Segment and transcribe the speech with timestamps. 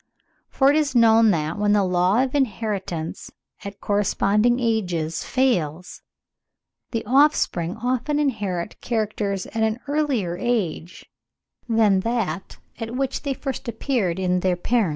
[0.49, 3.29] For it is known that, when the law of inheritance
[3.63, 6.01] at corresponding ages fails,
[6.89, 11.05] the offspring often inherit characters at an earlier age
[11.69, 14.89] than that at which they first appeared in their parents.